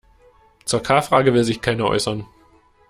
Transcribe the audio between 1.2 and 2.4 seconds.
will sich keiner äußern.